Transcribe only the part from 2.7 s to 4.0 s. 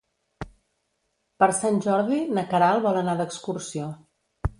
vol anar d'excursió.